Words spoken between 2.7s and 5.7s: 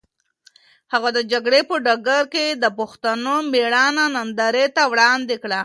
پښتنو مېړانه نندارې ته وړاندې کړه.